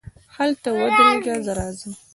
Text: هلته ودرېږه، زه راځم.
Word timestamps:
هلته 0.35 0.69
ودرېږه، 0.79 1.35
زه 1.45 1.51
راځم. 1.57 1.91